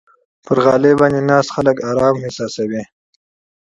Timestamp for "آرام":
1.91-2.15